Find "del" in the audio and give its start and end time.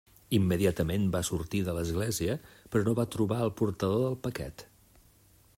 4.09-4.21